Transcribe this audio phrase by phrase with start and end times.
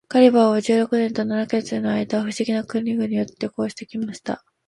[0.09, 4.43] ガリバーは十六年と七ヵ月の間、不思議な国々を旅行して来ました。